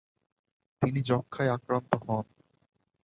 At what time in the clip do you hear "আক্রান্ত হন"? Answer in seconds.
1.53-2.25